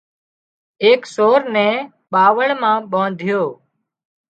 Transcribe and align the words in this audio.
هانَ 0.03 0.83
ايڪ 0.85 1.01
سور 1.15 1.39
نين 1.53 1.75
ٻاوۯ 2.11 2.49
مان 2.61 2.77
ٻانڌيو 2.91 3.41